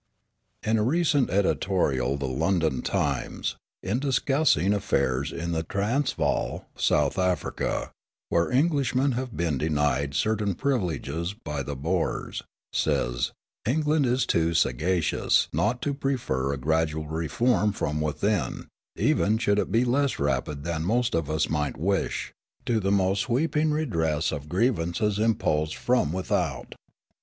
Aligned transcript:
In 0.63 0.79
a 0.79 0.83
recent 0.83 1.29
editorial 1.29 2.17
the 2.17 2.25
London 2.27 2.81
Times, 2.81 3.55
in 3.83 3.99
discussing 3.99 4.73
affairs 4.73 5.31
in 5.31 5.51
the 5.51 5.61
Transvaal, 5.61 6.65
South 6.75 7.19
Africa, 7.19 7.91
where 8.29 8.51
Englishmen 8.51 9.11
have 9.11 9.37
been 9.37 9.59
denied 9.59 10.15
certain 10.15 10.55
privileges 10.55 11.35
by 11.35 11.61
the 11.61 11.75
Boers, 11.75 12.41
says: 12.73 13.31
"England 13.63 14.07
is 14.07 14.25
too 14.25 14.55
sagacious 14.55 15.47
not 15.53 15.83
to 15.83 15.93
prefer 15.93 16.51
a 16.51 16.57
gradual 16.57 17.05
reform 17.05 17.71
from 17.71 18.01
within, 18.01 18.65
even 18.95 19.37
should 19.37 19.59
it 19.59 19.71
be 19.71 19.85
less 19.85 20.17
rapid 20.17 20.63
than 20.63 20.81
most 20.83 21.13
of 21.13 21.29
us 21.29 21.47
might 21.47 21.77
wish, 21.77 22.33
to 22.65 22.79
the 22.79 22.91
most 22.91 23.19
sweeping 23.21 23.69
redress 23.69 24.31
of 24.31 24.49
grievances 24.49 25.19
imposed 25.19 25.75
from 25.75 26.11
without. 26.11 26.73